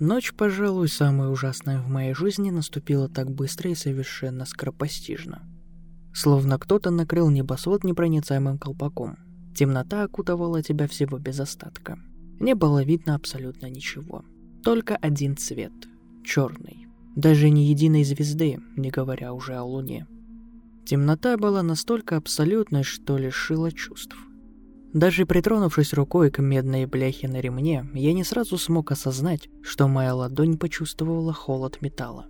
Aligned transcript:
Ночь, 0.00 0.32
пожалуй, 0.32 0.88
самая 0.88 1.28
ужасная 1.28 1.80
в 1.80 1.88
моей 1.88 2.14
жизни, 2.14 2.50
наступила 2.50 3.08
так 3.08 3.30
быстро 3.30 3.70
и 3.70 3.74
совершенно 3.74 4.44
скоропостижно. 4.44 5.42
Словно 6.14 6.58
кто-то 6.58 6.90
накрыл 6.90 7.30
небосвод 7.30 7.82
непроницаемым 7.82 8.58
колпаком. 8.58 9.16
Темнота 9.56 10.04
окутывала 10.04 10.62
тебя 10.62 10.86
всего 10.86 11.18
без 11.18 11.40
остатка. 11.40 11.98
Не 12.38 12.54
было 12.54 12.84
видно 12.84 13.16
абсолютно 13.16 13.66
ничего. 13.66 14.24
Только 14.62 14.94
один 14.96 15.36
цвет— 15.36 15.72
черный. 16.24 16.86
Даже 17.16 17.50
ни 17.50 17.60
единой 17.60 18.04
звезды, 18.04 18.60
не 18.76 18.90
говоря 18.90 19.32
уже 19.32 19.54
о 19.56 19.64
луне. 19.64 20.06
Темнота 20.86 21.36
была 21.36 21.64
настолько 21.64 22.16
абсолютной, 22.16 22.84
что 22.84 23.18
лишила 23.18 23.72
чувств. 23.72 24.16
Даже 24.94 25.26
притронувшись 25.26 25.92
рукой 25.92 26.30
к 26.30 26.40
медной 26.40 26.86
бляхе 26.86 27.28
на 27.28 27.40
ремне, 27.40 27.86
я 27.92 28.12
не 28.14 28.24
сразу 28.24 28.56
смог 28.56 28.90
осознать, 28.90 29.48
что 29.62 29.86
моя 29.86 30.14
ладонь 30.14 30.56
почувствовала 30.56 31.32
холод 31.32 31.82
металла. 31.82 32.26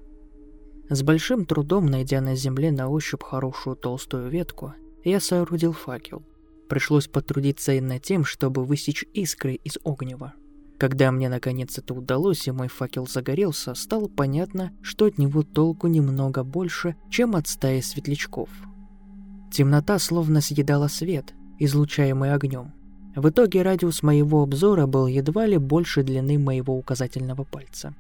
С 0.91 1.03
большим 1.03 1.47
трудом, 1.47 1.87
найдя 1.87 2.21
на 2.21 2.35
земле 2.35 2.73
на 2.73 2.89
ощупь 2.89 3.23
хорошую 3.23 3.77
толстую 3.77 4.29
ветку, 4.29 4.75
я 5.05 5.21
соорудил 5.21 5.73
факел. 5.73 6.25
Пришлось 6.69 7.07
потрудиться 7.07 7.73
и 7.73 7.81
над 7.81 8.03
тем, 8.03 8.25
чтобы 8.25 8.65
высечь 8.65 9.05
искры 9.15 9.55
из 9.55 9.79
огнева. 9.85 10.35
Когда 10.79 11.11
мне 11.13 11.29
наконец 11.29 11.79
это 11.79 11.95
удалось 11.95 12.47
и 12.47 12.53
мой 12.53 12.69
факел 12.69 13.07
загорелся, 13.07 13.75
стало 13.75 14.09
понятно, 14.09 14.73
что 14.83 15.07
от 15.07 15.19
него 15.19 15.43
толку 15.43 15.87
немного 15.87 16.43
больше, 16.43 16.97
чем 17.11 17.37
от 17.37 17.49
стаи 17.49 17.81
светлячков. 17.81 18.49
Темнота 19.53 19.99
словно 19.99 20.41
съедала 20.41 20.89
свет, 20.89 21.35
излучаемый 21.59 22.33
огнем. 22.33 22.73
В 23.15 23.31
итоге 23.31 23.63
радиус 23.63 24.03
моего 24.03 24.43
обзора 24.43 24.87
был 24.87 25.07
едва 25.07 25.47
ли 25.47 25.57
больше 25.57 26.03
длины 26.03 26.39
моего 26.39 26.77
указательного 26.77 27.45
пальца. 27.45 27.95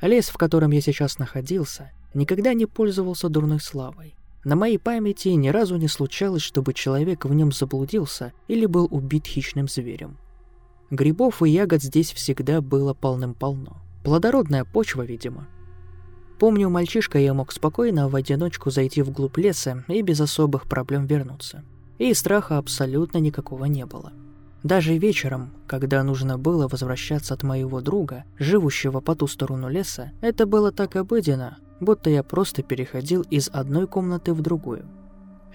Лес, 0.00 0.28
в 0.28 0.36
котором 0.36 0.72
я 0.72 0.80
сейчас 0.80 1.18
находился, 1.18 1.92
никогда 2.14 2.52
не 2.52 2.66
пользовался 2.66 3.28
дурной 3.28 3.60
славой. 3.60 4.14
На 4.44 4.56
моей 4.56 4.78
памяти 4.78 5.28
ни 5.28 5.48
разу 5.48 5.76
не 5.76 5.88
случалось, 5.88 6.42
чтобы 6.42 6.72
человек 6.72 7.24
в 7.24 7.34
нем 7.34 7.52
заблудился 7.52 8.32
или 8.48 8.66
был 8.66 8.88
убит 8.90 9.26
хищным 9.26 9.68
зверем. 9.68 10.16
Грибов 10.90 11.42
и 11.42 11.50
ягод 11.50 11.82
здесь 11.82 12.12
всегда 12.12 12.60
было 12.60 12.92
полным-полно. 12.92 13.76
Плодородная 14.04 14.64
почва, 14.64 15.02
видимо. 15.02 15.46
Помню, 16.38 16.70
мальчишка 16.70 17.18
я 17.18 17.34
мог 17.34 17.52
спокойно 17.52 18.08
в 18.08 18.16
одиночку 18.16 18.70
зайти 18.70 19.02
вглубь 19.02 19.38
леса 19.38 19.84
и 19.88 20.02
без 20.02 20.20
особых 20.20 20.66
проблем 20.66 21.06
вернуться 21.06 21.64
и 21.98 22.12
страха 22.14 22.58
абсолютно 22.58 23.18
никакого 23.18 23.64
не 23.66 23.86
было. 23.86 24.12
Даже 24.62 24.98
вечером, 24.98 25.52
когда 25.66 26.02
нужно 26.02 26.38
было 26.38 26.66
возвращаться 26.66 27.34
от 27.34 27.42
моего 27.42 27.80
друга, 27.80 28.24
живущего 28.38 29.00
по 29.00 29.14
ту 29.14 29.26
сторону 29.26 29.68
леса, 29.68 30.12
это 30.20 30.46
было 30.46 30.72
так 30.72 30.96
обыденно, 30.96 31.58
будто 31.80 32.10
я 32.10 32.22
просто 32.22 32.62
переходил 32.62 33.22
из 33.22 33.48
одной 33.52 33.86
комнаты 33.86 34.32
в 34.32 34.40
другую. 34.40 34.86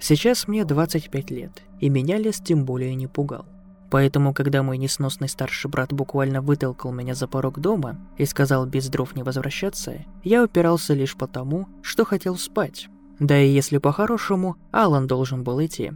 Сейчас 0.00 0.48
мне 0.48 0.64
25 0.64 1.30
лет, 1.30 1.62
и 1.78 1.88
меня 1.88 2.18
лес 2.18 2.40
тем 2.40 2.64
более 2.64 2.94
не 2.94 3.06
пугал. 3.06 3.46
Поэтому, 3.90 4.32
когда 4.32 4.62
мой 4.62 4.78
несносный 4.78 5.28
старший 5.28 5.70
брат 5.70 5.92
буквально 5.92 6.40
вытолкал 6.40 6.92
меня 6.92 7.14
за 7.14 7.28
порог 7.28 7.60
дома 7.60 7.98
и 8.16 8.24
сказал 8.24 8.64
без 8.64 8.88
дров 8.88 9.14
не 9.14 9.22
возвращаться, 9.22 10.06
я 10.24 10.42
упирался 10.42 10.94
лишь 10.94 11.14
потому, 11.14 11.68
что 11.82 12.06
хотел 12.06 12.38
спать. 12.38 12.88
Да 13.18 13.38
и 13.38 13.50
если 13.50 13.76
по-хорошему, 13.76 14.56
Алан 14.70 15.06
должен 15.06 15.44
был 15.44 15.62
идти, 15.62 15.92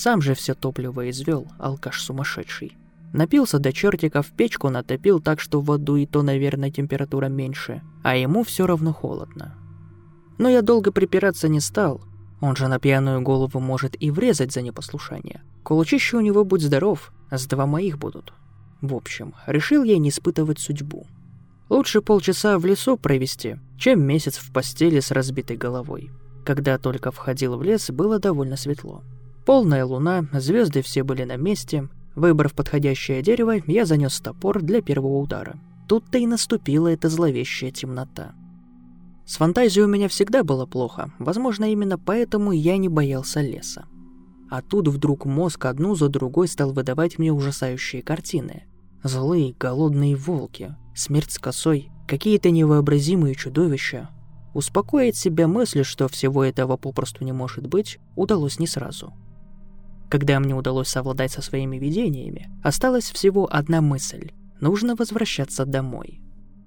сам 0.00 0.22
же 0.22 0.32
все 0.34 0.54
топливо 0.54 1.10
извел, 1.10 1.46
алкаш 1.58 2.02
сумасшедший. 2.02 2.74
Напился 3.12 3.58
до 3.58 3.70
чертиков, 3.70 4.30
печку 4.30 4.70
натопил 4.70 5.20
так, 5.20 5.40
что 5.40 5.60
в 5.60 5.66
воду 5.66 5.96
и 5.96 6.06
то, 6.06 6.22
наверное, 6.22 6.70
температура 6.70 7.26
меньше, 7.26 7.82
а 8.02 8.16
ему 8.16 8.42
все 8.42 8.66
равно 8.66 8.94
холодно. 8.94 9.54
Но 10.38 10.48
я 10.48 10.62
долго 10.62 10.90
припираться 10.90 11.48
не 11.48 11.60
стал, 11.60 12.00
он 12.40 12.56
же 12.56 12.68
на 12.68 12.78
пьяную 12.78 13.20
голову 13.20 13.60
может 13.60 13.94
и 14.00 14.10
врезать 14.10 14.52
за 14.52 14.62
непослушание. 14.62 15.42
Кулачище 15.64 16.16
у 16.16 16.20
него 16.20 16.46
будь 16.46 16.62
здоров, 16.62 17.12
с 17.30 17.44
два 17.44 17.66
моих 17.66 17.98
будут. 17.98 18.32
В 18.80 18.94
общем, 18.94 19.34
решил 19.46 19.84
я 19.84 19.98
не 19.98 20.08
испытывать 20.08 20.60
судьбу. 20.60 21.06
Лучше 21.68 22.00
полчаса 22.00 22.58
в 22.58 22.64
лесу 22.64 22.96
провести, 22.96 23.56
чем 23.78 24.02
месяц 24.02 24.38
в 24.38 24.50
постели 24.50 25.00
с 25.00 25.10
разбитой 25.10 25.58
головой. 25.58 26.10
Когда 26.46 26.78
только 26.78 27.10
входил 27.10 27.58
в 27.58 27.62
лес, 27.62 27.90
было 27.90 28.18
довольно 28.18 28.56
светло. 28.56 29.02
Полная 29.46 29.84
луна, 29.84 30.26
звезды 30.32 30.82
все 30.82 31.02
были 31.02 31.24
на 31.24 31.36
месте. 31.36 31.88
Выбрав 32.14 32.54
подходящее 32.54 33.22
дерево, 33.22 33.54
я 33.66 33.86
занес 33.86 34.20
топор 34.20 34.60
для 34.60 34.82
первого 34.82 35.18
удара. 35.18 35.58
Тут-то 35.88 36.18
и 36.18 36.26
наступила 36.26 36.88
эта 36.88 37.08
зловещая 37.08 37.70
темнота. 37.70 38.34
С 39.24 39.36
фантазией 39.36 39.84
у 39.84 39.88
меня 39.88 40.08
всегда 40.08 40.44
было 40.44 40.66
плохо, 40.66 41.12
возможно, 41.18 41.70
именно 41.70 41.98
поэтому 41.98 42.52
я 42.52 42.76
не 42.76 42.88
боялся 42.88 43.40
леса. 43.40 43.86
А 44.50 44.60
тут 44.60 44.88
вдруг 44.88 45.24
мозг 45.24 45.64
одну 45.64 45.94
за 45.94 46.08
другой 46.08 46.48
стал 46.48 46.72
выдавать 46.72 47.18
мне 47.18 47.32
ужасающие 47.32 48.02
картины. 48.02 48.64
Злые, 49.04 49.54
голодные 49.58 50.16
волки, 50.16 50.74
смерть 50.94 51.30
с 51.30 51.38
косой, 51.38 51.90
какие-то 52.06 52.50
невообразимые 52.50 53.36
чудовища. 53.36 54.10
Успокоить 54.52 55.16
себя 55.16 55.46
мыслью, 55.46 55.84
что 55.84 56.08
всего 56.08 56.44
этого 56.44 56.76
попросту 56.76 57.24
не 57.24 57.32
может 57.32 57.66
быть, 57.68 57.98
удалось 58.16 58.58
не 58.58 58.66
сразу– 58.66 59.14
когда 60.10 60.40
мне 60.40 60.54
удалось 60.54 60.88
совладать 60.88 61.32
со 61.32 61.40
своими 61.40 61.76
видениями, 61.78 62.50
осталась 62.62 63.10
всего 63.10 63.48
одна 63.50 63.80
мысль– 63.80 64.32
нужно 64.60 64.96
возвращаться 64.96 65.64
домой. 65.64 66.20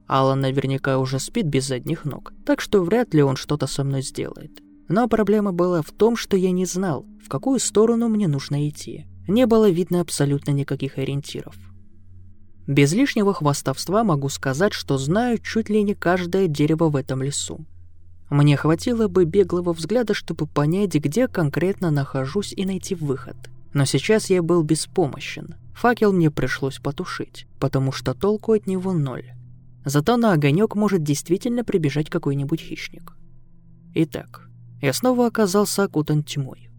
Алан 0.08 0.42
наверняка 0.42 0.98
уже 0.98 1.20
спит 1.20 1.46
без 1.46 1.68
задних 1.68 2.06
ног, 2.06 2.34
так 2.46 2.62
что 2.62 2.82
вряд 2.82 3.14
ли 3.14 3.22
он 3.22 3.36
что-то 3.36 3.68
со 3.68 3.84
мной 3.84 4.02
сделает. 4.02 4.52
Но 4.88 5.08
проблема 5.08 5.52
была 5.52 5.82
в 5.82 5.92
том, 5.92 6.16
что 6.16 6.38
я 6.38 6.52
не 6.52 6.66
знал, 6.66 7.06
в 7.24 7.30
какую 7.30 7.60
сторону 7.60 8.10
мне 8.10 8.28
нужно 8.28 8.68
идти. 8.68 9.06
Не 9.28 9.46
было 9.46 9.70
видно 9.70 10.02
абсолютно 10.02 10.52
никаких 10.52 10.98
ориентиров. 10.98 11.56
Без 12.68 12.94
лишнего 12.94 13.34
хвастовства 13.34 14.04
могу 14.04 14.30
сказать, 14.30 14.74
что 14.74 14.98
знаю 14.98 15.38
чуть 15.40 15.70
ли 15.70 15.84
не 15.84 15.96
каждое 15.96 16.48
дерево 16.48 16.90
в 16.90 16.96
этом 16.96 17.22
лесу. 17.22 17.66
Мне 18.34 18.58
хватило 18.58 19.08
бы 19.08 19.26
беглого 19.26 19.74
взгляда, 19.74 20.16
чтобы 20.16 20.48
понять, 20.48 20.96
где 20.96 21.28
конкретно 21.28 21.92
нахожусь 21.92 22.52
и 22.52 22.66
найти 22.66 22.96
выход. 22.96 23.36
Но 23.74 23.86
сейчас 23.86 24.32
я 24.32 24.42
был 24.42 24.64
беспомощен. 24.64 25.54
Факел 25.76 26.12
мне 26.12 26.32
пришлось 26.32 26.80
потушить, 26.80 27.46
потому 27.60 27.92
что 27.92 28.16
толку 28.16 28.54
от 28.54 28.66
него 28.66 28.92
ноль. 28.92 29.34
Зато 29.86 30.18
на 30.18 30.34
огонек 30.34 30.74
может 30.74 31.04
действительно 31.04 31.64
прибежать 31.64 32.10
какой-нибудь 32.10 32.60
хищник. 32.60 33.16
Итак, 33.94 34.50
я 34.82 34.94
снова 34.94 35.28
оказался 35.28 35.84
окутан 35.84 36.24
тьмой. 36.24 36.72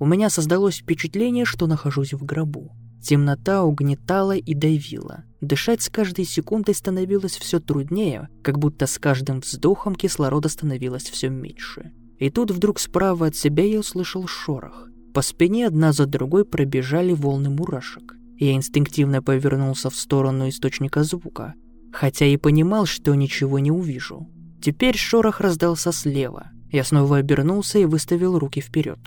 У 0.00 0.04
меня 0.04 0.30
создалось 0.30 0.78
впечатление, 0.78 1.44
что 1.44 1.68
нахожусь 1.68 2.12
в 2.12 2.24
гробу. 2.24 2.72
Темнота 3.00 3.62
угнетала 3.62 4.36
и 4.36 4.52
давила. 4.52 5.22
Дышать 5.42 5.82
с 5.82 5.88
каждой 5.88 6.24
секундой 6.24 6.72
становилось 6.72 7.36
все 7.36 7.58
труднее, 7.58 8.28
как 8.42 8.60
будто 8.60 8.86
с 8.86 8.96
каждым 8.96 9.40
вздохом 9.40 9.96
кислорода 9.96 10.48
становилось 10.48 11.02
все 11.02 11.30
меньше. 11.30 11.90
И 12.20 12.30
тут 12.30 12.52
вдруг 12.52 12.78
справа 12.78 13.26
от 13.26 13.34
себя 13.34 13.64
я 13.64 13.80
услышал 13.80 14.28
шорох. 14.28 14.86
По 15.12 15.20
спине 15.20 15.66
одна 15.66 15.92
за 15.92 16.06
другой 16.06 16.44
пробежали 16.44 17.12
волны 17.12 17.50
мурашек. 17.50 18.14
Я 18.38 18.52
инстинктивно 18.52 19.20
повернулся 19.20 19.90
в 19.90 19.96
сторону 19.96 20.48
источника 20.48 21.02
звука, 21.02 21.54
хотя 21.92 22.24
и 22.24 22.36
понимал, 22.36 22.86
что 22.86 23.12
ничего 23.16 23.58
не 23.58 23.72
увижу. 23.72 24.30
Теперь 24.62 24.96
шорох 24.96 25.40
раздался 25.40 25.90
слева. 25.90 26.52
Я 26.70 26.84
снова 26.84 27.16
обернулся 27.16 27.80
и 27.80 27.84
выставил 27.84 28.38
руки 28.38 28.60
вперед. 28.60 29.00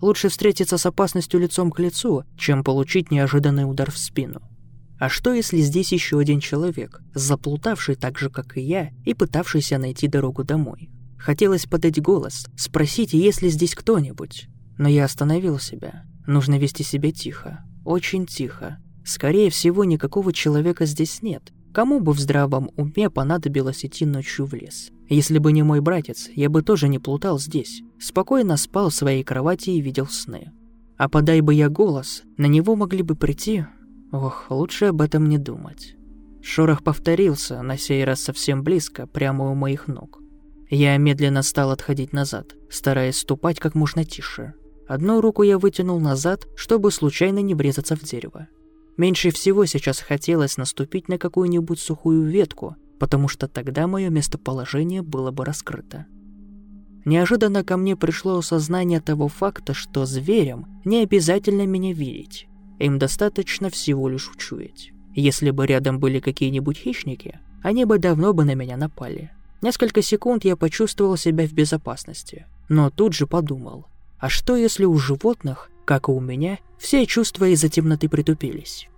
Лучше 0.00 0.30
встретиться 0.30 0.78
с 0.78 0.86
опасностью 0.86 1.38
лицом 1.38 1.70
к 1.70 1.78
лицу, 1.78 2.24
чем 2.38 2.64
получить 2.64 3.10
неожиданный 3.10 3.70
удар 3.70 3.90
в 3.90 3.98
спину. 3.98 4.40
А 5.02 5.08
что, 5.08 5.32
если 5.32 5.58
здесь 5.58 5.90
еще 5.90 6.20
один 6.20 6.38
человек, 6.38 7.02
заплутавший 7.12 7.96
так 7.96 8.18
же, 8.18 8.30
как 8.30 8.56
и 8.56 8.60
я, 8.60 8.90
и 9.04 9.14
пытавшийся 9.14 9.76
найти 9.76 10.06
дорогу 10.06 10.44
домой? 10.44 10.90
Хотелось 11.18 11.66
подать 11.66 12.00
голос, 12.00 12.46
спросить, 12.56 13.12
есть 13.12 13.42
ли 13.42 13.48
здесь 13.48 13.74
кто-нибудь. 13.74 14.46
Но 14.78 14.88
я 14.88 15.06
остановил 15.06 15.58
себя. 15.58 16.04
Нужно 16.28 16.56
вести 16.56 16.84
себя 16.84 17.10
тихо. 17.10 17.64
Очень 17.84 18.26
тихо. 18.26 18.78
Скорее 19.04 19.50
всего, 19.50 19.82
никакого 19.84 20.32
человека 20.32 20.86
здесь 20.86 21.20
нет. 21.20 21.52
Кому 21.74 21.98
бы 21.98 22.12
в 22.12 22.20
здравом 22.20 22.70
уме 22.76 23.10
понадобилось 23.10 23.84
идти 23.84 24.06
ночью 24.06 24.46
в 24.46 24.54
лес? 24.54 24.92
Если 25.08 25.38
бы 25.38 25.50
не 25.50 25.64
мой 25.64 25.80
братец, 25.80 26.28
я 26.36 26.48
бы 26.48 26.62
тоже 26.62 26.86
не 26.86 27.00
плутал 27.00 27.40
здесь. 27.40 27.82
Спокойно 27.98 28.56
спал 28.56 28.90
в 28.90 28.94
своей 28.94 29.24
кровати 29.24 29.70
и 29.70 29.80
видел 29.80 30.06
сны. 30.06 30.52
А 30.96 31.08
подай 31.08 31.40
бы 31.40 31.54
я 31.54 31.68
голос, 31.68 32.22
на 32.36 32.46
него 32.46 32.76
могли 32.76 33.02
бы 33.02 33.16
прийти... 33.16 33.64
Ох, 34.12 34.50
лучше 34.50 34.86
об 34.86 35.00
этом 35.00 35.26
не 35.28 35.38
думать. 35.38 35.96
Шорох 36.42 36.84
повторился, 36.84 37.62
на 37.62 37.78
сей 37.78 38.04
раз 38.04 38.20
совсем 38.20 38.62
близко, 38.62 39.06
прямо 39.06 39.50
у 39.50 39.54
моих 39.54 39.88
ног. 39.88 40.20
Я 40.68 40.96
медленно 40.98 41.42
стал 41.42 41.70
отходить 41.70 42.12
назад, 42.12 42.54
стараясь 42.70 43.16
ступать 43.16 43.58
как 43.58 43.74
можно 43.74 44.04
тише. 44.04 44.52
Одну 44.86 45.22
руку 45.22 45.42
я 45.42 45.58
вытянул 45.58 45.98
назад, 45.98 46.46
чтобы 46.56 46.90
случайно 46.90 47.38
не 47.38 47.54
врезаться 47.54 47.96
в 47.96 48.02
дерево. 48.02 48.48
Меньше 48.98 49.30
всего 49.30 49.64
сейчас 49.64 50.00
хотелось 50.00 50.58
наступить 50.58 51.08
на 51.08 51.16
какую-нибудь 51.16 51.80
сухую 51.80 52.28
ветку, 52.28 52.76
потому 52.98 53.28
что 53.28 53.48
тогда 53.48 53.86
мое 53.86 54.10
местоположение 54.10 55.00
было 55.00 55.30
бы 55.30 55.46
раскрыто. 55.46 56.04
Неожиданно 57.06 57.64
ко 57.64 57.78
мне 57.78 57.96
пришло 57.96 58.38
осознание 58.38 59.00
того 59.00 59.28
факта, 59.28 59.72
что 59.72 60.04
зверям 60.04 60.82
не 60.84 61.02
обязательно 61.02 61.66
меня 61.66 61.94
видеть. 61.94 62.46
Им 62.78 62.98
достаточно 62.98 63.70
всего 63.70 64.08
лишь 64.08 64.30
учуять. 64.30 64.92
Если 65.14 65.50
бы 65.50 65.66
рядом 65.66 65.98
были 65.98 66.20
какие-нибудь 66.20 66.78
хищники, 66.78 67.38
они 67.62 67.84
бы 67.84 67.98
давно 67.98 68.32
бы 68.32 68.44
на 68.44 68.54
меня 68.54 68.76
напали. 68.76 69.30
Несколько 69.60 70.02
секунд 70.02 70.44
я 70.44 70.56
почувствовал 70.56 71.16
себя 71.16 71.46
в 71.46 71.52
безопасности, 71.52 72.46
но 72.68 72.90
тут 72.90 73.12
же 73.12 73.26
подумал, 73.26 73.86
а 74.18 74.28
что 74.28 74.56
если 74.56 74.84
у 74.84 74.96
животных, 74.98 75.70
как 75.84 76.08
и 76.08 76.12
у 76.12 76.20
меня, 76.20 76.58
все 76.78 77.06
чувства 77.06 77.46
из-за 77.46 77.68
темноты 77.68 78.08
притупились? 78.08 78.88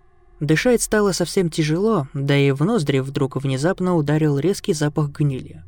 Дышать 0.41 0.83
стало 0.83 1.13
совсем 1.13 1.49
тяжело, 1.49 2.09
да 2.13 2.37
и 2.37 2.51
в 2.51 2.63
ноздри 2.65 2.99
вдруг 2.99 3.37
внезапно 3.37 3.97
ударил 3.97 4.39
резкий 4.39 4.73
запах 4.73 5.11
гнили. 5.11 5.63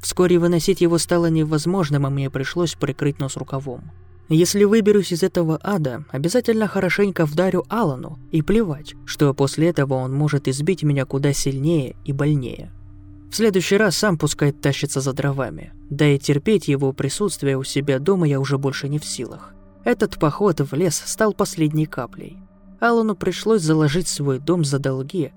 Вскоре 0.00 0.38
выносить 0.38 0.80
его 0.80 0.98
стало 0.98 1.26
невозможным, 1.26 2.06
и 2.06 2.10
мне 2.10 2.30
пришлось 2.30 2.74
прикрыть 2.74 3.18
нос 3.18 3.36
рукавом. 3.36 3.90
Если 4.34 4.64
выберусь 4.64 5.12
из 5.12 5.22
этого 5.22 5.60
ада, 5.62 6.06
обязательно 6.10 6.66
хорошенько 6.66 7.26
вдарю 7.26 7.66
Алану, 7.68 8.18
и 8.30 8.40
плевать, 8.40 8.94
что 9.04 9.34
после 9.34 9.68
этого 9.68 9.92
он 9.92 10.14
может 10.14 10.48
избить 10.48 10.82
меня 10.82 11.04
куда 11.04 11.34
сильнее 11.34 11.96
и 12.06 12.14
больнее. 12.14 12.72
В 13.30 13.36
следующий 13.36 13.76
раз 13.76 13.94
сам 13.94 14.16
пускай 14.16 14.52
тащится 14.52 15.02
за 15.02 15.12
дровами. 15.12 15.74
Да 15.90 16.06
и 16.08 16.18
терпеть 16.18 16.66
его 16.66 16.94
присутствие 16.94 17.58
у 17.58 17.62
себя 17.62 17.98
дома 17.98 18.26
я 18.26 18.40
уже 18.40 18.56
больше 18.56 18.88
не 18.88 18.98
в 18.98 19.04
силах. 19.04 19.52
Этот 19.84 20.18
поход 20.18 20.62
в 20.62 20.74
лес 20.74 21.02
стал 21.04 21.34
последней 21.34 21.84
каплей. 21.84 22.38
Алану 22.80 23.14
пришлось 23.14 23.60
заложить 23.60 24.08
свой 24.08 24.38
дом 24.38 24.64
за 24.64 24.78
долги. 24.78 25.32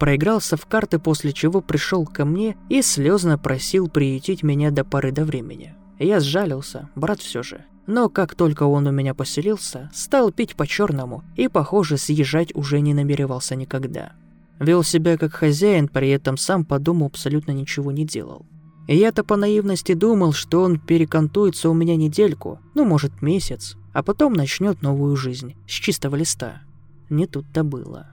Проигрался 0.00 0.56
в 0.56 0.66
карты, 0.66 0.98
после 0.98 1.32
чего 1.32 1.60
пришел 1.60 2.04
ко 2.06 2.24
мне 2.24 2.56
и 2.68 2.82
слезно 2.82 3.38
просил 3.38 3.88
приютить 3.88 4.42
меня 4.42 4.72
до 4.72 4.82
поры 4.82 5.12
до 5.12 5.24
времени. 5.24 5.76
Я 6.00 6.18
сжалился, 6.18 6.90
брат 6.96 7.20
все 7.20 7.44
же. 7.44 7.64
Но 7.86 8.08
как 8.08 8.34
только 8.34 8.62
он 8.64 8.86
у 8.86 8.92
меня 8.92 9.14
поселился, 9.14 9.90
стал 9.92 10.30
пить 10.30 10.54
по-черному 10.54 11.24
и, 11.36 11.48
похоже, 11.48 11.96
съезжать 11.96 12.54
уже 12.54 12.80
не 12.80 12.94
намеревался 12.94 13.56
никогда. 13.56 14.12
Вел 14.60 14.84
себя 14.84 15.18
как 15.18 15.32
хозяин, 15.32 15.88
при 15.88 16.10
этом 16.10 16.36
сам 16.36 16.64
по 16.64 16.78
дому 16.78 17.06
абсолютно 17.06 17.50
ничего 17.50 17.90
не 17.90 18.06
делал. 18.06 18.46
Я-то 18.86 19.24
по 19.24 19.36
наивности 19.36 19.94
думал, 19.94 20.32
что 20.32 20.62
он 20.62 20.78
перекантуется 20.78 21.70
у 21.70 21.74
меня 21.74 21.96
недельку, 21.96 22.60
ну, 22.74 22.84
может, 22.84 23.22
месяц, 23.22 23.76
а 23.92 24.02
потом 24.02 24.32
начнет 24.32 24.82
новую 24.82 25.16
жизнь, 25.16 25.54
с 25.66 25.72
чистого 25.72 26.16
листа. 26.16 26.62
Не 27.08 27.26
тут-то 27.26 27.64
было. 27.64 28.08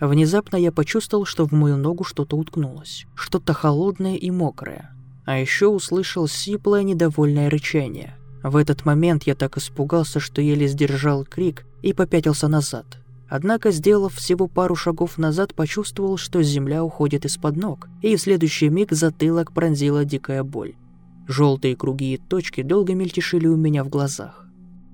Внезапно 0.00 0.56
я 0.56 0.72
почувствовал, 0.72 1.24
что 1.24 1.46
в 1.46 1.52
мою 1.52 1.76
ногу 1.76 2.04
что-то 2.04 2.36
уткнулось, 2.36 3.06
что-то 3.14 3.52
холодное 3.52 4.16
и 4.16 4.30
мокрое. 4.30 4.90
А 5.24 5.38
еще 5.38 5.68
услышал 5.68 6.28
сиплое 6.28 6.82
недовольное 6.82 7.48
рычание. 7.48 8.16
В 8.44 8.54
этот 8.54 8.84
момент 8.84 9.24
я 9.24 9.34
так 9.34 9.56
испугался, 9.56 10.20
что 10.20 10.40
еле 10.40 10.68
сдержал 10.68 11.24
крик 11.24 11.66
и 11.82 11.92
попятился 11.92 12.46
назад– 12.46 12.86
Однако, 13.36 13.72
сделав 13.72 14.14
всего 14.14 14.46
пару 14.46 14.76
шагов 14.76 15.18
назад, 15.18 15.54
почувствовал, 15.54 16.16
что 16.16 16.40
земля 16.42 16.84
уходит 16.84 17.24
из-под 17.24 17.56
ног, 17.56 17.88
и 18.00 18.14
в 18.14 18.20
следующий 18.20 18.68
миг 18.68 18.92
затылок 18.92 19.52
пронзила 19.52 20.04
дикая 20.04 20.44
боль. 20.44 20.76
Желтые 21.26 21.74
круги 21.74 22.14
и 22.14 22.16
точки 22.16 22.62
долго 22.62 22.94
мельтешили 22.94 23.46
у 23.46 23.56
меня 23.56 23.82
в 23.82 23.88
глазах. 23.88 24.46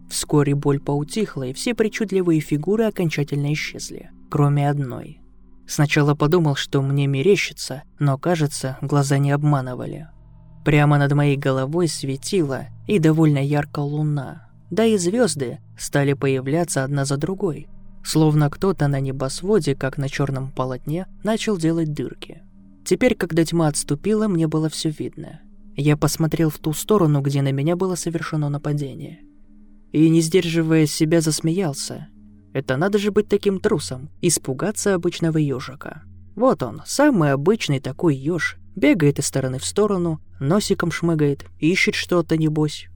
Вскоре 0.08 0.54
боль 0.54 0.80
поутихла, 0.80 1.44
и 1.44 1.52
все 1.52 1.74
причудливые 1.74 2.40
фигуры 2.40 2.84
окончательно 2.84 3.52
исчезли, 3.52 4.10
кроме 4.30 4.70
одной. 4.70 5.20
Сначала 5.66 6.14
подумал, 6.14 6.54
что 6.54 6.82
мне 6.82 7.06
мерещится, 7.06 7.82
но, 7.98 8.16
кажется, 8.16 8.78
глаза 8.80 9.18
не 9.18 9.32
обманывали. 9.32 10.08
Прямо 10.64 10.98
над 10.98 11.12
моей 11.12 11.36
головой 11.36 11.88
светила 11.88 12.66
и 12.86 12.98
довольно 12.98 13.38
ярко 13.38 13.80
луна, 13.80 14.48
да 14.70 14.84
и 14.84 14.96
звезды 14.96 15.58
стали 15.78 16.12
появляться 16.12 16.84
одна 16.84 17.04
за 17.04 17.16
другой– 17.16 17.68
Словно 18.02 18.48
кто-то 18.48 18.88
на 18.88 19.00
небосводе, 19.00 19.74
как 19.74 19.98
на 19.98 20.08
черном 20.08 20.50
полотне, 20.50 21.06
начал 21.22 21.56
делать 21.56 21.92
дырки. 21.92 22.42
Теперь, 22.84 23.14
когда 23.14 23.44
тьма 23.44 23.68
отступила, 23.68 24.26
мне 24.26 24.48
было 24.48 24.68
все 24.68 24.90
видно. 24.90 25.40
Я 25.76 25.96
посмотрел 25.96 26.50
в 26.50 26.58
ту 26.58 26.72
сторону, 26.72 27.20
где 27.20 27.42
на 27.42 27.52
меня 27.52 27.76
было 27.76 27.94
совершено 27.94 28.48
нападение. 28.48 29.20
И, 29.92 30.08
не 30.08 30.20
сдерживая 30.20 30.86
себя, 30.86 31.20
засмеялся. 31.20 32.08
Это 32.52 32.76
надо 32.76 32.98
же 32.98 33.12
быть 33.12 33.28
таким 33.28 33.60
трусом, 33.60 34.08
испугаться 34.22 34.94
обычного 34.94 35.38
ежика. 35.38 36.02
Вот 36.34 36.62
он, 36.62 36.82
самый 36.86 37.32
обычный 37.32 37.80
такой 37.80 38.16
еж, 38.16 38.56
бегает 38.76 39.18
из 39.18 39.26
стороны 39.26 39.58
в 39.58 39.64
сторону, 39.64 40.20
носиком 40.38 40.90
шмыгает, 40.90 41.44
ищет 41.58 41.94
что-то, 41.94 42.36
небось. 42.36 42.86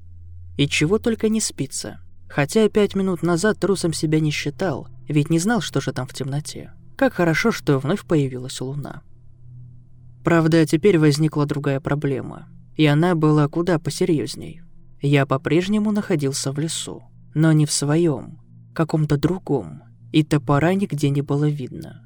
И 0.56 0.69
чего 0.69 0.99
только 0.99 1.29
не 1.29 1.41
спится. 1.41 2.00
Хотя 2.29 2.69
пять 2.69 2.94
минут 2.94 3.23
назад 3.23 3.59
трусом 3.59 3.93
себя 3.93 4.21
не 4.21 4.31
считал, 4.31 4.88
ведь 5.09 5.31
не 5.31 5.38
знал, 5.38 5.61
что 5.61 5.81
же 5.81 5.93
там 5.93 6.06
в 6.06 6.15
темноте. 6.15 6.73
Как 6.97 7.15
хорошо, 7.15 7.53
что 7.53 7.79
вновь 7.79 8.05
появилась 8.05 8.61
луна. 8.61 9.03
Правда, 10.25 10.65
теперь 10.67 10.99
возникла 10.99 11.44
другая 11.44 11.81
проблема. 11.81 12.49
И 12.76 12.87
она 12.87 13.15
была 13.15 13.47
куда 13.49 13.79
посерьезней. 13.79 14.62
Я 15.00 15.26
по-прежнему 15.26 15.93
находился 15.93 16.50
в 16.50 16.59
лесу. 16.59 17.03
Но 17.35 17.53
не 17.53 17.67
в 17.67 17.73
своем, 17.73 18.41
каком-то 18.75 19.17
другом. 19.17 19.82
И 20.12 20.23
топора 20.23 20.75
нигде 20.75 21.11
не 21.11 21.21
было 21.21 21.49
видно. 21.49 22.03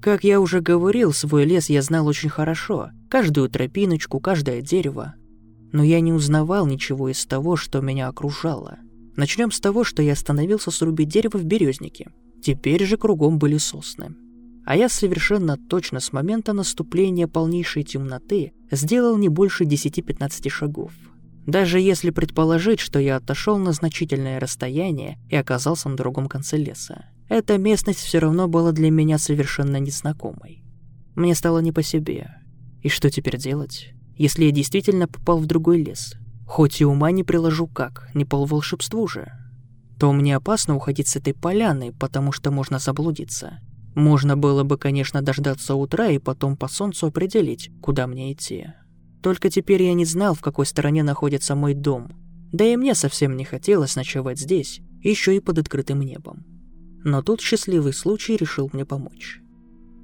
Как 0.00 0.24
я 0.24 0.40
уже 0.40 0.62
говорил, 0.62 1.12
свой 1.12 1.44
лес 1.44 1.68
я 1.68 1.82
знал 1.82 2.06
очень 2.06 2.30
хорошо. 2.30 2.90
Каждую 3.10 3.50
тропиночку, 3.50 4.18
каждое 4.18 4.62
дерево. 4.62 5.14
Но 5.72 5.84
я 5.84 6.00
не 6.00 6.12
узнавал 6.12 6.66
ничего 6.66 7.10
из 7.10 7.26
того, 7.26 7.56
что 7.56 7.82
меня 7.82 8.08
окружало. 8.08 8.78
Начнем 9.16 9.52
с 9.52 9.60
того, 9.60 9.84
что 9.84 10.02
я 10.02 10.14
остановился 10.14 10.70
срубить 10.70 11.08
дерево 11.08 11.36
в 11.36 11.44
березнике. 11.44 12.10
Теперь 12.42 12.84
же 12.86 12.96
кругом 12.96 13.38
были 13.38 13.58
сосны. 13.58 14.16
А 14.64 14.74
я 14.74 14.88
совершенно 14.88 15.58
точно 15.58 16.00
с 16.00 16.12
момента 16.12 16.54
наступления 16.54 17.26
полнейшей 17.26 17.82
темноты 17.82 18.52
сделал 18.70 19.18
не 19.18 19.28
больше 19.28 19.64
10-15 19.64 20.48
шагов. 20.48 20.92
Даже 21.46 21.78
если 21.78 22.10
предположить, 22.10 22.80
что 22.80 22.98
я 22.98 23.16
отошел 23.16 23.58
на 23.58 23.72
значительное 23.72 24.40
расстояние 24.40 25.18
и 25.28 25.36
оказался 25.36 25.88
на 25.88 25.96
другом 25.96 26.28
конце 26.28 26.56
леса, 26.56 27.06
эта 27.30 27.56
местность 27.56 28.00
все 28.00 28.18
равно 28.18 28.46
была 28.46 28.72
для 28.72 28.90
меня 28.90 29.16
совершенно 29.16 29.78
незнакомой. 29.78 30.62
Мне 31.14 31.34
стало 31.34 31.60
не 31.60 31.72
по 31.72 31.82
себе. 31.82 32.34
И 32.82 32.90
что 32.90 33.10
теперь 33.10 33.38
делать, 33.38 33.94
если 34.16 34.44
я 34.44 34.50
действительно 34.50 35.08
попал 35.08 35.38
в 35.38 35.46
другой 35.46 35.82
лес? 35.82 36.14
Хоть 36.46 36.82
и 36.82 36.84
ума 36.84 37.10
не 37.10 37.24
приложу 37.24 37.66
как, 37.66 38.10
не 38.12 38.26
по 38.26 38.44
волшебству 38.44 39.08
же 39.08 39.32
то 40.00 40.10
мне 40.14 40.34
опасно 40.34 40.76
уходить 40.76 41.08
с 41.08 41.16
этой 41.16 41.34
поляны, 41.34 41.92
потому 41.92 42.32
что 42.32 42.50
можно 42.50 42.78
заблудиться. 42.78 43.60
Можно 43.94 44.34
было 44.34 44.64
бы, 44.64 44.78
конечно, 44.78 45.20
дождаться 45.20 45.74
утра 45.74 46.08
и 46.08 46.16
потом 46.16 46.56
по 46.56 46.68
солнцу 46.68 47.08
определить, 47.08 47.70
куда 47.82 48.06
мне 48.06 48.32
идти. 48.32 48.68
Только 49.22 49.50
теперь 49.50 49.82
я 49.82 49.92
не 49.92 50.06
знал, 50.06 50.34
в 50.34 50.40
какой 50.40 50.64
стороне 50.64 51.02
находится 51.02 51.54
мой 51.54 51.74
дом. 51.74 52.12
Да 52.50 52.64
и 52.64 52.76
мне 52.76 52.94
совсем 52.94 53.36
не 53.36 53.44
хотелось 53.44 53.94
ночевать 53.94 54.40
здесь, 54.40 54.80
еще 55.02 55.36
и 55.36 55.40
под 55.40 55.58
открытым 55.58 56.00
небом. 56.00 56.46
Но 57.04 57.22
тут 57.22 57.40
счастливый 57.40 57.92
случай 57.92 58.36
решил 58.36 58.70
мне 58.72 58.84
помочь. 58.84 59.40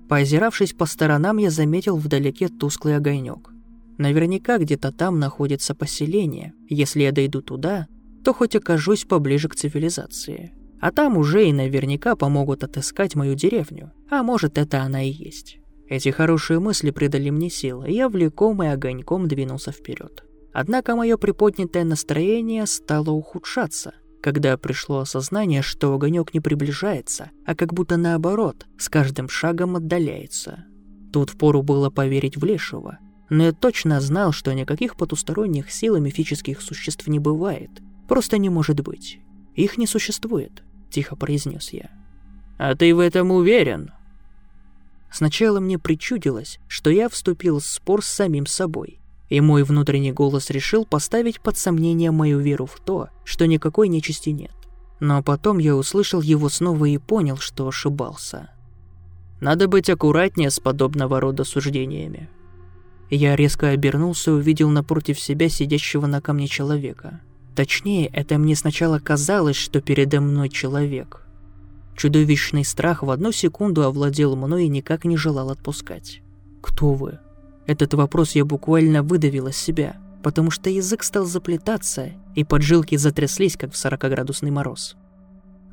Поозиравшись 0.08 0.72
по 0.72 0.86
сторонам, 0.86 1.38
я 1.38 1.50
заметил 1.50 1.96
вдалеке 1.96 2.48
тусклый 2.48 2.96
огонек. 2.96 3.50
Наверняка 3.98 4.58
где-то 4.58 4.92
там 4.92 5.18
находится 5.18 5.74
поселение. 5.74 6.54
Если 6.68 7.02
я 7.02 7.12
дойду 7.12 7.42
туда, 7.42 7.86
то 8.24 8.32
хоть 8.32 8.54
окажусь 8.56 9.04
поближе 9.04 9.48
к 9.48 9.56
цивилизации. 9.56 10.52
А 10.80 10.92
там 10.92 11.16
уже 11.16 11.48
и 11.48 11.52
наверняка 11.52 12.16
помогут 12.16 12.62
отыскать 12.62 13.14
мою 13.14 13.34
деревню. 13.34 13.92
А 14.10 14.22
может, 14.22 14.58
это 14.58 14.82
она 14.82 15.02
и 15.02 15.10
есть. 15.10 15.58
Эти 15.88 16.10
хорошие 16.10 16.60
мысли 16.60 16.90
придали 16.90 17.30
мне 17.30 17.48
силы, 17.48 17.88
и 17.88 17.94
я 17.94 18.08
влекомый 18.08 18.72
огоньком 18.72 19.28
двинулся 19.28 19.72
вперед. 19.72 20.24
Однако 20.52 20.96
мое 20.96 21.16
приподнятое 21.16 21.84
настроение 21.84 22.66
стало 22.66 23.10
ухудшаться, 23.10 23.94
когда 24.22 24.56
пришло 24.56 25.00
осознание, 25.00 25.62
что 25.62 25.92
огонек 25.92 26.34
не 26.34 26.40
приближается, 26.40 27.30
а 27.44 27.54
как 27.54 27.72
будто 27.72 27.96
наоборот, 27.96 28.66
с 28.78 28.88
каждым 28.88 29.28
шагом 29.28 29.76
отдаляется. 29.76 30.64
Тут 31.12 31.30
впору 31.30 31.62
было 31.62 31.90
поверить 31.90 32.36
в 32.36 32.44
Лешего, 32.44 32.98
но 33.30 33.44
я 33.44 33.52
точно 33.52 34.00
знал, 34.00 34.32
что 34.32 34.52
никаких 34.52 34.96
потусторонних 34.96 35.70
сил 35.70 35.96
и 35.96 36.00
мифических 36.00 36.60
существ 36.60 37.06
не 37.06 37.18
бывает, 37.18 37.70
Просто 38.08 38.38
не 38.38 38.48
может 38.48 38.80
быть. 38.80 39.18
Их 39.54 39.78
не 39.78 39.86
существует, 39.86 40.62
тихо 40.90 41.16
произнес 41.16 41.70
я. 41.70 41.90
А 42.58 42.74
ты 42.74 42.94
в 42.94 43.00
этом 43.00 43.30
уверен? 43.30 43.90
Сначала 45.10 45.60
мне 45.60 45.78
причудилось, 45.78 46.58
что 46.68 46.90
я 46.90 47.08
вступил 47.08 47.58
в 47.58 47.66
спор 47.66 48.04
с 48.04 48.08
самим 48.08 48.46
собой, 48.46 49.00
и 49.28 49.40
мой 49.40 49.64
внутренний 49.64 50.12
голос 50.12 50.50
решил 50.50 50.84
поставить 50.84 51.40
под 51.40 51.56
сомнение 51.56 52.10
мою 52.10 52.38
веру 52.38 52.66
в 52.66 52.80
то, 52.80 53.08
что 53.24 53.46
никакой 53.46 53.88
нечисти 53.88 54.30
нет. 54.30 54.52
Но 55.00 55.22
потом 55.22 55.58
я 55.58 55.76
услышал 55.76 56.22
его 56.22 56.48
снова 56.48 56.86
и 56.86 56.98
понял, 56.98 57.36
что 57.36 57.68
ошибался. 57.68 58.50
Надо 59.40 59.68
быть 59.68 59.90
аккуратнее 59.90 60.50
с 60.50 60.60
подобного 60.60 61.20
рода 61.20 61.44
суждениями. 61.44 62.30
Я 63.10 63.36
резко 63.36 63.68
обернулся 63.68 64.30
и 64.30 64.34
увидел 64.34 64.70
напротив 64.70 65.20
себя 65.20 65.48
сидящего 65.48 66.06
на 66.06 66.20
камне 66.20 66.48
человека. 66.48 67.20
Точнее, 67.54 68.06
это 68.06 68.38
мне 68.38 68.56
сначала 68.56 68.98
казалось, 68.98 69.56
что 69.56 69.80
передо 69.80 70.20
мной 70.20 70.48
человек. 70.48 71.26
Чудовищный 71.96 72.64
страх 72.64 73.02
в 73.02 73.10
одну 73.10 73.32
секунду 73.32 73.82
овладел 73.82 74.36
мной 74.36 74.64
и 74.64 74.68
никак 74.68 75.04
не 75.04 75.16
желал 75.16 75.50
отпускать. 75.50 76.20
«Кто 76.60 76.94
вы?» 76.94 77.18
Этот 77.66 77.94
вопрос 77.94 78.32
я 78.32 78.44
буквально 78.44 79.02
выдавил 79.02 79.48
из 79.48 79.56
себя, 79.56 79.96
потому 80.22 80.50
что 80.50 80.70
язык 80.70 81.02
стал 81.02 81.24
заплетаться, 81.24 82.12
и 82.34 82.44
поджилки 82.44 82.96
затряслись, 82.96 83.56
как 83.56 83.72
в 83.72 83.76
40-градусный 83.76 84.50
мороз. 84.50 84.96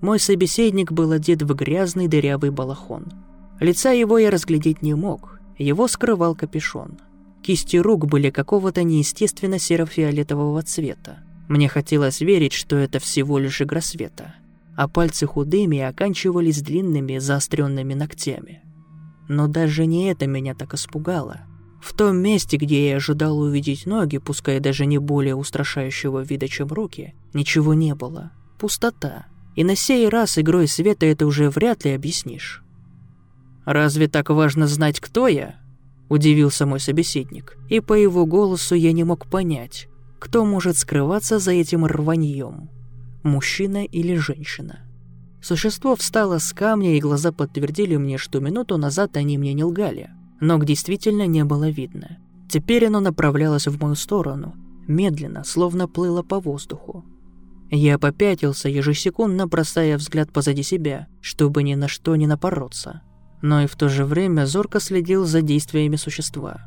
Мой 0.02 0.20
собеседник 0.20 0.92
был 0.92 1.12
одет 1.12 1.44
в 1.44 1.54
грязный 1.54 2.08
дырявый 2.08 2.50
балахон. 2.50 3.14
Лица 3.60 3.92
его 3.92 4.18
я 4.18 4.32
разглядеть 4.32 4.82
не 4.82 4.96
мог, 4.96 5.40
его 5.58 5.88
скрывал 5.88 6.36
капюшон. 6.36 7.00
Кисти 7.42 7.78
рук 7.78 8.08
были 8.08 8.30
какого-то 8.30 8.84
неестественно 8.84 9.60
серо-фиолетового 9.60 10.62
цвета. 10.64 11.20
Мне 11.48 11.68
хотелось 11.68 12.22
верить, 12.22 12.54
что 12.54 12.78
это 12.78 13.00
всего 13.00 13.38
лишь 13.38 13.62
игра 13.62 13.82
света, 13.82 14.36
а 14.76 14.88
пальцы 14.88 15.28
худыми 15.28 15.80
оканчивались 15.80 16.62
длинными 16.62 17.18
заостренными 17.20 17.94
ногтями. 17.94 18.62
Но 19.28 19.48
даже 19.48 19.86
не 19.86 20.12
это 20.12 20.26
меня 20.26 20.56
так 20.56 20.74
испугало. 20.74 21.42
В 21.84 21.92
том 21.92 22.16
месте, 22.16 22.56
где 22.56 22.92
я 22.92 22.96
ожидал 22.96 23.38
увидеть 23.38 23.86
ноги, 23.86 24.18
пускай 24.18 24.62
даже 24.62 24.86
не 24.86 25.00
более 25.00 25.36
устрашающего 25.36 26.22
вида, 26.22 26.48
чем 26.48 26.70
руки, 26.70 27.14
ничего 27.34 27.74
не 27.74 27.94
было. 27.94 28.32
Пустота. 28.58 29.26
И 29.58 29.66
на 29.66 29.76
сей 29.76 30.08
раз 30.08 30.38
игрой 30.38 30.70
света 30.70 31.06
это 31.06 31.28
уже 31.28 31.50
вряд 31.50 31.84
ли 31.84 31.92
объяснишь. 31.92 32.64
«Разве 33.66 34.08
так 34.08 34.30
важно 34.30 34.66
знать, 34.68 35.02
кто 35.02 35.28
я?»– 35.28 35.56
удивился 36.10 36.66
мой 36.66 36.80
собеседник, 36.80 37.58
и 37.70 37.82
по 37.82 37.94
его 37.94 38.26
голосу 38.26 38.76
я 38.76 38.94
не 38.94 39.04
мог 39.04 39.30
понять, 39.30 39.90
кто 40.20 40.46
может 40.46 40.78
скрываться 40.78 41.38
за 41.38 41.52
этим 41.52 41.86
рваньем– 41.86 42.70
мужчина 43.24 43.84
или 43.84 44.16
женщина. 44.16 44.80
Существо 45.42 45.98
встало 45.98 46.38
с 46.38 46.54
камня, 46.54 46.96
и 46.96 47.02
глаза 47.02 47.34
подтвердили 47.34 47.98
мне, 47.98 48.18
что 48.18 48.40
минуту 48.40 48.78
назад 48.78 49.18
они 49.18 49.38
мне 49.38 49.54
не 49.54 49.66
лгали. 49.66 50.12
Ног 50.40 50.66
действительно 50.66 51.28
не 51.28 51.44
было 51.44 51.70
видно. 51.70 52.18
Теперь 52.50 52.86
оно 52.88 53.00
направлялось 53.00 53.68
в 53.68 53.82
мою 53.82 53.96
сторону, 53.96 54.54
медленно, 54.88 55.44
словно 55.44 55.88
плыло 55.88 56.22
по 56.22 56.40
воздуху. 56.40 57.06
Я 57.72 57.98
попятился, 57.98 58.70
ежесекундно 58.70 59.48
бросая 59.48 59.98
взгляд 59.98 60.32
позади 60.32 60.64
себя, 60.64 61.08
чтобы 61.22 61.64
ни 61.64 61.76
на 61.76 61.88
что 61.88 62.16
не 62.16 62.28
напороться– 62.28 63.02
но 63.44 63.62
и 63.62 63.68
в 63.68 63.76
то 63.76 63.90
же 63.90 64.06
время 64.06 64.46
зорко 64.46 64.80
следил 64.80 65.26
за 65.26 65.42
действиями 65.42 65.98
существа. 65.98 66.62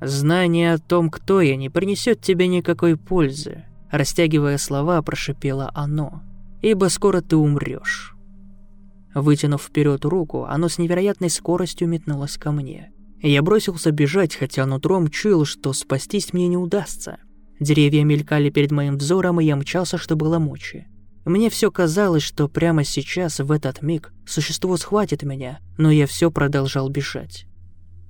«Знание 0.00 0.74
о 0.74 0.78
том, 0.78 1.10
кто 1.10 1.40
я, 1.40 1.56
не 1.56 1.68
принесет 1.68 2.20
тебе 2.20 2.46
никакой 2.46 2.96
пользы», 2.96 3.64
растягивая 3.90 4.56
слова, 4.58 5.02
прошипело 5.02 5.72
оно, 5.74 6.22
«ибо 6.62 6.86
скоро 6.86 7.20
ты 7.20 7.34
умрешь». 7.34 8.14
Вытянув 9.12 9.62
вперед 9.62 10.04
руку, 10.04 10.44
оно 10.44 10.68
с 10.68 10.78
невероятной 10.78 11.30
скоростью 11.30 11.88
метнулось 11.88 12.36
ко 12.36 12.52
мне. 12.52 12.92
Я 13.26 13.40
бросился 13.40 13.90
бежать, 13.90 14.34
хотя 14.34 14.66
нутром 14.66 15.08
чуял, 15.08 15.46
что 15.46 15.72
спастись 15.72 16.34
мне 16.34 16.46
не 16.46 16.58
удастся. 16.58 17.16
Деревья 17.58 18.04
мелькали 18.04 18.50
перед 18.50 18.70
моим 18.70 18.98
взором, 18.98 19.40
и 19.40 19.46
я 19.46 19.56
мчался, 19.56 19.96
что 19.96 20.14
было 20.14 20.38
мочи. 20.38 20.88
Мне 21.24 21.48
все 21.48 21.70
казалось, 21.70 22.22
что 22.22 22.48
прямо 22.48 22.84
сейчас, 22.84 23.38
в 23.40 23.50
этот 23.50 23.80
миг, 23.80 24.12
существо 24.26 24.76
схватит 24.76 25.22
меня, 25.22 25.58
но 25.78 25.90
я 25.90 26.06
все 26.06 26.30
продолжал 26.30 26.90
бежать. 26.90 27.46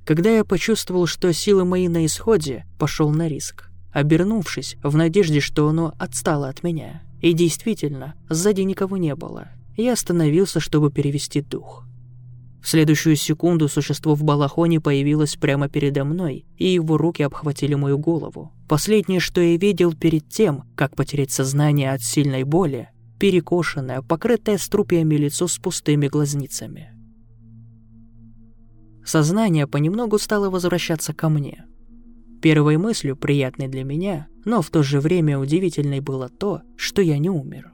Когда 0.04 0.30
я 0.30 0.44
почувствовал, 0.44 1.06
что 1.06 1.33
силы 1.33 1.64
мои 1.64 1.87
на 1.87 2.04
исходе, 2.04 2.64
пошел 2.76 3.09
на 3.11 3.28
риск, 3.28 3.71
обернувшись, 3.92 4.75
в 4.83 4.97
надежде, 4.97 5.38
что 5.38 5.68
оно 5.68 5.94
отстало 5.97 6.49
от 6.49 6.64
меня. 6.64 7.02
И 7.23 7.35
действительно, 7.35 8.16
сзади 8.28 8.62
никого 8.62 8.97
не 8.97 9.14
было. 9.14 9.47
Я 9.76 9.92
остановился, 9.92 10.59
чтобы 10.59 10.90
перевести 10.90 11.40
дух. 11.40 11.85
В 12.64 12.68
следующую 12.71 13.16
секунду 13.16 13.68
существо 13.68 14.14
в 14.14 14.25
балахоне 14.25 14.80
появилось 14.80 15.37
прямо 15.37 15.68
передо 15.68 16.02
мной, 16.04 16.47
и 16.56 16.66
его 16.66 16.97
руки 16.97 17.23
обхватили 17.23 17.75
мою 17.75 17.99
голову. 17.99 18.54
Последнее, 18.66 19.21
что 19.21 19.42
я 19.42 19.59
видел 19.59 19.92
перед 19.92 20.30
тем, 20.30 20.64
как 20.75 20.97
потерять 20.97 21.30
сознание 21.30 21.92
от 21.92 22.00
сильной 22.00 22.44
боли, 22.44 22.88
перекошенное, 23.21 24.00
покрытое 24.00 24.56
струпьями 24.56 25.14
лицо 25.16 25.47
с 25.47 25.59
пустыми 25.59 26.09
глазницами. 26.09 26.88
Сознание 29.04 29.66
понемногу 29.66 30.18
стало 30.18 30.49
возвращаться 30.49 31.12
ко 31.12 31.28
мне. 31.28 31.66
Первой 32.40 32.78
мыслью, 32.78 33.14
приятной 33.14 33.68
для 33.68 33.85
меня, 33.85 34.28
но 34.47 34.62
в 34.62 34.71
то 34.71 34.83
же 34.83 35.00
время 35.00 35.38
удивительной 35.38 36.00
было 36.00 36.30
то, 36.30 36.62
что 36.78 37.02
я 37.02 37.18
не 37.18 37.28
умер. 37.28 37.74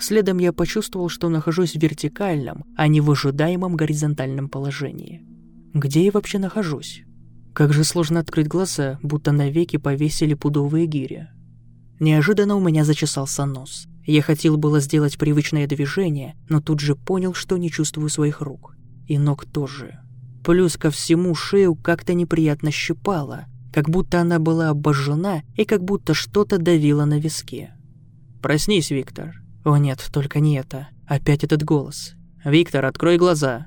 Следом 0.00 0.38
я 0.38 0.54
почувствовал, 0.54 1.10
что 1.10 1.28
нахожусь 1.28 1.74
в 1.74 1.82
вертикальном, 1.82 2.64
а 2.74 2.88
не 2.88 3.02
в 3.02 3.10
ожидаемом 3.10 3.76
горизонтальном 3.76 4.48
положении. 4.48 5.22
Где 5.74 6.06
я 6.06 6.10
вообще 6.10 6.38
нахожусь? 6.38 7.02
Как 7.52 7.74
же 7.74 7.84
сложно 7.84 8.20
открыть 8.20 8.48
глаза, 8.48 8.98
будто 9.02 9.30
навеки 9.30 9.76
повесили 9.76 10.32
пудовые 10.32 10.86
гири. 10.86 11.28
Неожиданно 12.00 12.56
у 12.56 12.60
меня 12.60 12.84
зачесался 12.84 13.44
нос. 13.44 13.86
Я 14.06 14.22
хотел 14.22 14.56
было 14.56 14.80
сделать 14.80 15.18
привычное 15.18 15.66
движение, 15.66 16.34
но 16.48 16.62
тут 16.62 16.80
же 16.80 16.96
понял, 16.96 17.34
что 17.34 17.58
не 17.58 17.70
чувствую 17.70 18.08
своих 18.08 18.40
рук. 18.40 18.74
И 19.06 19.18
ног 19.18 19.44
тоже. 19.44 20.00
Плюс 20.42 20.78
ко 20.78 20.90
всему 20.90 21.34
шею 21.34 21.74
как-то 21.74 22.14
неприятно 22.14 22.70
щипало, 22.70 23.44
как 23.70 23.90
будто 23.90 24.22
она 24.22 24.38
была 24.38 24.70
обожжена 24.70 25.42
и 25.56 25.66
как 25.66 25.84
будто 25.84 26.14
что-то 26.14 26.56
давило 26.56 27.04
на 27.04 27.18
виске. 27.18 27.74
«Проснись, 28.40 28.90
Виктор». 28.90 29.39
О 29.64 29.76
нет, 29.76 30.08
только 30.12 30.40
не 30.40 30.56
это. 30.56 30.88
Опять 31.06 31.44
этот 31.44 31.64
голос. 31.64 32.14
«Виктор, 32.44 32.84
открой 32.86 33.18
глаза». 33.18 33.66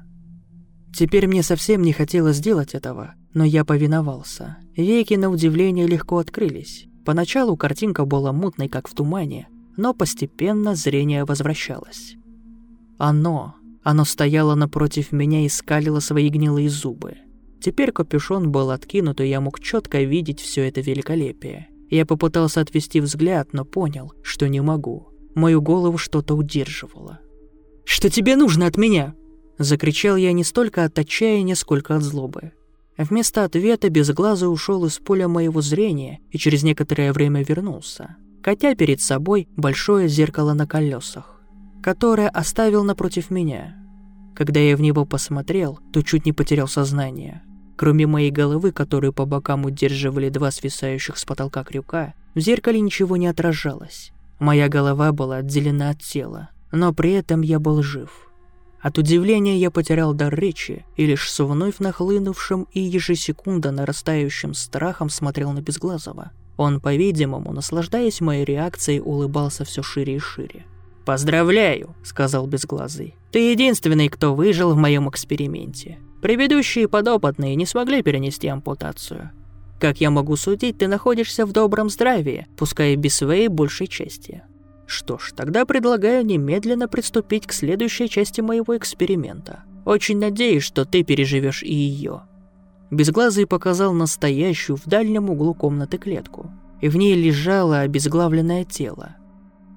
Теперь 0.95 1.27
мне 1.27 1.43
совсем 1.43 1.81
не 1.81 1.91
хотелось 1.91 2.37
сделать 2.37 2.73
этого, 2.73 3.15
но 3.33 3.43
я 3.43 3.65
повиновался. 3.65 4.57
Веки, 4.75 5.15
на 5.15 5.29
удивление, 5.29 5.87
легко 5.87 6.19
открылись. 6.19 6.85
Поначалу 7.05 7.57
картинка 7.57 8.05
была 8.05 8.31
мутной, 8.31 8.69
как 8.69 8.87
в 8.87 8.93
тумане, 8.93 9.47
но 9.75 9.93
постепенно 9.93 10.75
зрение 10.75 11.25
возвращалось. 11.25 12.15
Оно, 12.97 13.55
оно 13.83 14.05
стояло 14.05 14.55
напротив 14.55 15.11
меня 15.11 15.45
и 15.45 15.49
скалило 15.49 15.99
свои 15.99 16.29
гнилые 16.29 16.69
зубы. 16.69 17.17
Теперь 17.61 17.91
капюшон 17.91 18.51
был 18.51 18.71
откинут, 18.71 19.19
и 19.19 19.27
я 19.27 19.41
мог 19.41 19.59
четко 19.59 20.01
видеть 20.03 20.39
все 20.39 20.67
это 20.67 20.81
великолепие. 20.81 21.69
Я 21.89 22.05
попытался 22.05 22.61
отвести 22.61 23.01
взгляд, 23.01 23.53
но 23.53 23.65
понял, 23.65 24.13
что 24.23 24.47
не 24.47 24.61
могу. 24.61 25.12
Мою 25.35 25.61
голову 25.61 25.97
что-то 25.97 26.35
удерживало. 26.35 27.19
«Что 27.85 28.09
тебе 28.09 28.35
нужно 28.35 28.67
от 28.67 28.77
меня?» 28.77 29.15
Закричал 29.57 30.15
я 30.15 30.33
не 30.33 30.43
столько 30.43 30.83
от 30.83 30.97
отчаяния, 30.97 31.55
сколько 31.55 31.95
от 31.95 32.01
злобы. 32.01 32.53
Вместо 32.97 33.43
ответа 33.43 33.89
безглазый 33.89 34.51
ушел 34.51 34.85
из 34.85 34.97
поля 34.99 35.27
моего 35.27 35.61
зрения 35.61 36.19
и 36.31 36.37
через 36.37 36.63
некоторое 36.63 37.13
время 37.13 37.43
вернулся 37.43 38.17
катя 38.43 38.75
перед 38.75 38.99
собой 38.99 39.47
большое 39.55 40.07
зеркало 40.07 40.53
на 40.53 40.67
колесах, 40.67 41.41
которое 41.81 42.27
оставил 42.27 42.83
напротив 42.83 43.31
меня. 43.31 43.77
Когда 44.35 44.59
я 44.59 44.75
в 44.75 44.81
него 44.81 45.05
посмотрел, 45.05 45.79
то 45.93 46.01
чуть 46.01 46.25
не 46.25 46.33
потерял 46.33 46.67
сознание. 46.67 47.41
Кроме 47.77 48.05
моей 48.05 48.31
головы, 48.31 48.71
которую 48.71 49.13
по 49.13 49.25
бокам 49.25 49.65
удерживали 49.65 50.29
два 50.29 50.51
свисающих 50.51 51.17
с 51.17 51.25
потолка 51.25 51.63
крюка, 51.63 52.13
в 52.35 52.39
зеркале 52.39 52.81
ничего 52.81 53.15
не 53.15 53.27
отражалось. 53.27 54.11
Моя 54.43 54.67
голова 54.67 55.11
была 55.11 55.37
отделена 55.37 55.89
от 55.91 56.01
тела, 56.01 56.49
но 56.71 56.93
при 56.93 57.13
этом 57.13 57.41
я 57.41 57.59
был 57.59 57.81
жив. 57.81 58.29
От 58.81 58.97
удивления 58.97 59.57
я 59.57 59.71
потерял 59.71 60.13
дар 60.13 60.35
речи 60.35 60.85
и 60.97 61.05
лишь 61.05 61.31
с 61.31 61.43
вновь 61.43 61.79
нахлынувшим 61.79 62.67
и 62.73 62.81
ежесекунда 62.81 63.71
нарастающим 63.71 64.53
страхом 64.53 65.09
смотрел 65.09 65.51
на 65.53 65.61
Безглазого– 65.61 66.31
он, 66.57 66.79
по-видимому, 66.79 67.51
наслаждаясь 67.51 68.21
моей 68.21 68.45
реакцией, 68.45 68.99
улыбался 68.99 69.65
все 69.65 69.81
шире 69.81 70.15
и 70.15 70.19
шире. 70.19 70.65
«Поздравляю»,— 71.05 71.95
сказал 72.03 72.47
Безглазый. 72.47 73.15
«Ты 73.31 73.51
единственный, 73.51 74.07
кто 74.07 74.35
выжил 74.35 74.73
в 74.73 74.77
моем 74.77 75.09
эксперименте. 75.09 75.99
Предыдущие 76.21 76.87
подопытные 76.87 77.55
не 77.55 77.65
смогли 77.65 78.01
перенести 78.01 78.47
ампутацию. 78.47 79.31
Как 79.83 79.99
я 79.99 80.11
могу 80.11 80.37
судить, 80.37 80.77
ты 80.77 80.87
находишься 80.87 81.45
в 81.45 81.51
добром 81.51 81.89
здравии, 81.89 82.47
пускай 82.55 82.93
и 82.93 82.95
без 82.95 83.15
своей 83.15 83.49
большей 83.49 83.87
части. 83.87 84.41
Что 84.85 85.17
ж, 85.17 85.33
тогда 85.35 85.65
предлагаю 85.65 86.25
немедленно 86.25 86.87
приступить 86.87 87.45
к 87.45 87.51
следующей 87.51 88.07
части 88.07 88.39
моего 88.39 88.77
эксперимента. 88.77 89.65
Очень 89.83 90.19
надеюсь, 90.19 90.63
что 90.63 90.85
ты 90.85 91.03
переживешь 91.03 91.63
и 91.63 91.73
ее. 91.73 92.21
Безглазый 92.91 93.45
показал 93.45 93.91
настоящую 93.91 94.77
в 94.77 94.85
дальнем 94.85 95.29
углу 95.29 95.53
комнаты 95.53 95.97
клетку, 95.97 96.49
и 96.79 96.87
в 96.87 96.95
ней 96.95 97.13
лежало 97.21 97.79
обезглавленное 97.79 98.63
тело. 98.63 99.17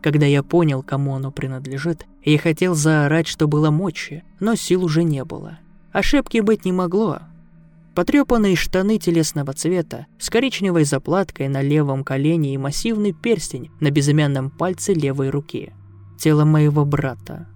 Когда 0.04 0.26
я 0.26 0.44
понял, 0.44 0.84
кому 0.84 1.16
оно 1.16 1.32
принадлежит, 1.32 2.06
я 2.22 2.38
хотел 2.38 2.76
заорать, 2.76 3.26
что 3.26 3.48
было 3.48 3.72
мочи, 3.72 4.22
но 4.38 4.54
сил 4.54 4.84
уже 4.84 5.02
не 5.02 5.24
было. 5.24 5.58
Ошибки 5.90 6.38
быть 6.38 6.64
не 6.64 6.70
могло. 6.70 7.22
Потрепанные 7.96 8.56
штаны 8.56 8.98
телесного 8.98 9.54
цвета 9.54 10.04
с 10.18 10.28
коричневой 10.28 10.84
заплаткой 10.84 11.48
на 11.48 11.62
левом 11.62 12.04
колене 12.04 12.52
и 12.52 12.58
массивный 12.58 13.14
перстень 13.14 13.70
на 13.80 13.90
безымянном 13.90 14.50
пальце 14.50 14.92
левой 14.92 15.30
руки. 15.30 15.72
Тело 16.18 16.44
моего 16.44 16.84
брата. 16.84 17.48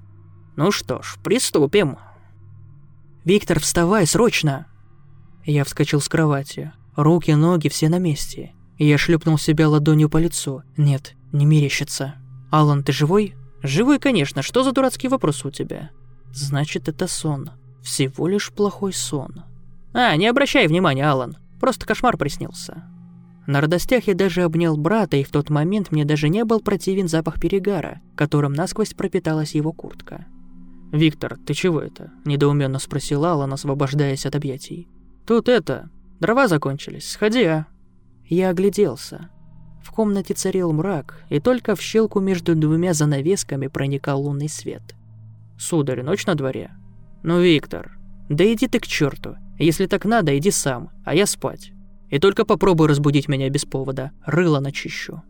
Ну 0.57 0.73
что 0.73 1.03
ж, 1.03 1.19
приступим. 1.23 1.99
«Виктор, 3.23 3.61
вставай, 3.61 4.07
срочно!» 4.07 4.67
Я 5.45 5.63
вскочил 5.65 6.01
с 6.01 6.09
кровати. 6.09 6.73
Руки, 6.97 7.33
ноги, 7.33 7.69
все 7.69 7.91
на 7.91 7.99
месте. 7.99 8.55
Я 8.79 8.97
шлепнул 8.97 9.37
себя 9.37 9.69
ладонью 9.69 10.09
по 10.09 10.17
лицу. 10.17 10.63
Нет, 10.79 11.17
не 11.33 11.45
мерещится. 11.45 12.15
«Алан, 12.51 12.83
ты 12.83 12.93
живой?» 12.93 13.35
«Живой, 13.63 13.99
конечно. 13.99 14.41
Что 14.41 14.63
за 14.63 14.73
дурацкий 14.73 15.09
вопрос 15.09 15.45
у 15.45 15.51
тебя?» 15.51 15.91
«Значит, 16.33 16.89
это 16.89 17.07
сон. 17.09 17.51
Всего 17.83 18.27
лишь 18.27 18.51
плохой 18.51 18.95
сон». 18.95 19.43
«А, 19.93 20.17
не 20.17 20.27
обращай 20.27 20.67
внимания, 20.67 21.09
Алан. 21.09 21.37
Просто 21.61 21.87
кошмар 21.87 22.17
приснился». 22.17 22.85
На 23.47 23.61
радостях 23.61 24.07
я 24.07 24.15
даже 24.15 24.43
обнял 24.43 24.77
брата, 24.77 25.17
и 25.17 25.25
в 25.25 25.31
тот 25.31 25.51
момент 25.51 25.91
мне 25.91 26.05
даже 26.05 26.29
не 26.29 26.45
был 26.45 26.61
противен 26.61 27.09
запах 27.09 27.41
перегара, 27.41 28.01
которым 28.15 28.53
насквозь 28.53 28.95
пропиталась 28.95 29.55
его 29.55 29.73
куртка. 29.73 30.27
«Виктор, 30.93 31.39
ты 31.47 31.55
чего 31.55 31.81
это?»– 31.81 32.13
недоуменно 32.25 32.79
спросил 32.79 33.25
Алан, 33.25 33.53
освобождаясь 33.53 34.27
от 34.27 34.37
объятий. 34.37 34.89
«Тут 35.27 35.49
это... 35.49 35.89
Дрова 36.21 36.49
закончились. 36.49 37.11
Сходи, 37.11 37.45
а?» 37.45 37.67
Я 38.27 38.51
огляделся. 38.51 39.31
В 39.83 39.91
комнате 39.91 40.35
царил 40.35 40.73
мрак, 40.73 41.25
и 41.31 41.41
только 41.41 41.75
в 41.75 41.81
щелку 41.81 42.21
между 42.21 42.55
двумя 42.55 42.93
занавесками 42.93 43.67
проникал 43.69 44.23
лунный 44.23 44.49
свет. 44.49 44.95
«Сударь, 45.59 46.03
ночь 46.03 46.27
на 46.27 46.35
дворе?» 46.35 46.71
«Ну, 47.23 47.41
Виктор, 47.41 47.99
да 48.29 48.45
иди 48.53 48.69
ты 48.69 48.79
к 48.79 48.87
черту. 48.87 49.37
Если 49.61 49.87
так 49.87 50.05
надо, 50.05 50.37
иди 50.37 50.51
сам, 50.51 50.91
а 51.05 51.15
я 51.15 51.27
спать. 51.27 51.73
И 52.09 52.19
только 52.19 52.45
попробуй 52.45 52.89
разбудить 52.89 53.29
меня 53.29 53.51
без 53.51 53.65
повода, 53.65 54.11
рыло 54.25 54.59
начищу». 54.59 55.23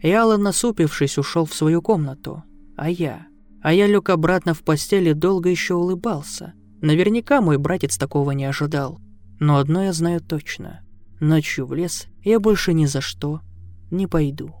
И 0.00 0.10
Аллан, 0.10 0.42
насупившись, 0.42 1.18
ушел 1.18 1.44
в 1.44 1.54
свою 1.54 1.82
комнату. 1.82 2.44
А 2.76 2.88
я... 2.88 3.26
А 3.62 3.72
я 3.72 3.86
лег 3.86 4.10
обратно 4.10 4.52
в 4.52 4.62
постель 4.62 5.08
и 5.08 5.14
долго 5.14 5.48
еще 5.48 5.74
улыбался. 5.74 6.52
Наверняка 6.82 7.40
мой 7.40 7.56
братец 7.56 7.96
такого 7.96 8.32
не 8.32 8.44
ожидал. 8.44 9.00
Но 9.40 9.56
одно 9.56 9.82
я 9.82 9.94
знаю 9.94 10.20
точно. 10.20 10.82
Ночью 11.18 11.66
в 11.66 11.72
лес 11.72 12.06
я 12.22 12.38
больше 12.40 12.74
ни 12.74 12.84
за 12.84 13.00
что 13.00 13.40
не 13.90 14.06
пойду. 14.06 14.54